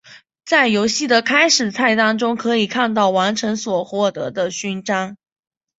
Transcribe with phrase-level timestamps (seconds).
[0.45, 5.15] 在游戏的开始菜单中可以看到完成所获得的勋章。